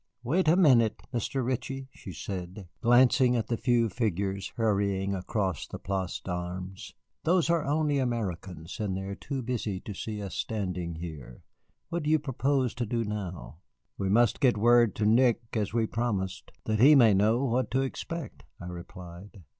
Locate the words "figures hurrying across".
3.87-5.67